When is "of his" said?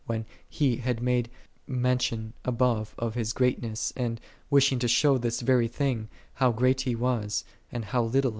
2.97-3.33